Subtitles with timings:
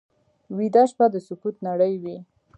[0.57, 2.17] ویده شپه د سکوت نړۍ وي